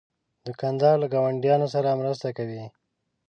دوکاندار 0.45 0.95
له 0.99 1.07
ګاونډیانو 1.13 1.67
سره 1.75 1.97
مرسته 2.01 2.27
کوي. 2.37 2.63